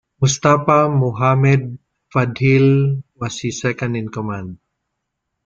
Mustafa 0.19 0.89
Mohamed 0.89 1.77
Fadhil 2.11 3.03
was 3.19 3.39
his 3.39 3.61
second-in-command. 3.61 4.57